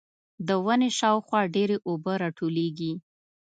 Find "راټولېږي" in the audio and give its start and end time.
2.21-2.93